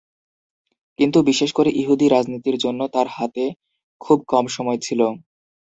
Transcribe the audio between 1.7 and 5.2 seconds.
ইহুদি রাজনীতির জন্য তার হাতে খুব কম সময় ছিল।